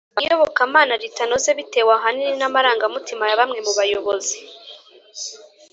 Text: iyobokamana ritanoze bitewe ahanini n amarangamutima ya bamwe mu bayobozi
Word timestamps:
iyobokamana 0.21 0.93
ritanoze 1.01 1.49
bitewe 1.57 1.91
ahanini 1.97 2.33
n 2.37 2.43
amarangamutima 2.49 3.23
ya 3.29 3.39
bamwe 3.39 3.59
mu 3.65 3.71
bayobozi 3.77 4.37